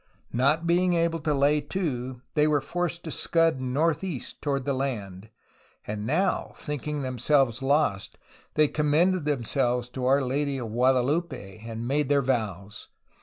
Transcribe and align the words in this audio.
Not 0.33 0.65
being 0.65 0.93
able 0.95 1.19
to 1.19 1.31
lay 1.31 1.61
to, 1.61 2.21
they 2.33 2.47
were 2.47 2.59
forced 2.59 3.03
to 3.03 3.11
scud 3.11 3.61
northeast 3.61 4.41
toward 4.41 4.65
the 4.65 4.73
land; 4.73 5.29
and 5.85 6.07
now, 6.07 6.53
thinking 6.55 7.03
them 7.03 7.19
selves 7.19 7.61
lost, 7.61 8.17
they 8.55 8.67
commended 8.67 9.25
themselves 9.25 9.87
to 9.89 10.07
Our 10.07 10.23
Lady 10.23 10.57
of 10.57 10.69
Guada 10.69 11.03
lupe 11.05 11.33
and 11.33 11.87
made 11.87 12.09
their 12.09 12.23
vows. 12.23 12.87